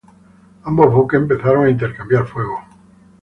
Ambos 0.63 0.91
buques 0.91 1.19
empezaron 1.19 1.67
a 1.67 1.69
intercambiar 1.69 2.25
fuego. 2.25 2.57